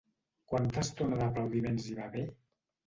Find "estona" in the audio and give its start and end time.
0.85-1.21